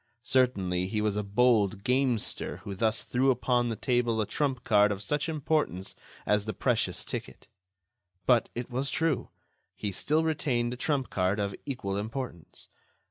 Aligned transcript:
Certainly, 0.23 0.87
he 0.87 0.99
was 0.99 1.15
a 1.15 1.21
bold 1.21 1.83
gamester 1.83 2.57
who 2.63 2.73
thus 2.73 3.03
threw 3.03 3.29
upon 3.29 3.69
the 3.69 3.75
table 3.75 4.19
a 4.19 4.25
trump 4.25 4.63
card 4.63 4.91
of 4.91 4.99
such 5.03 5.29
importance 5.29 5.93
as 6.25 6.45
the 6.45 6.55
precious 6.55 7.05
ticket. 7.05 7.47
But, 8.25 8.49
it 8.55 8.71
was 8.71 8.89
true, 8.89 9.29
he 9.75 9.91
still 9.91 10.23
retained 10.23 10.73
a 10.73 10.75
trump 10.75 11.11
card 11.11 11.39
of 11.39 11.53
equal 11.67 11.97
importance. 11.97 12.67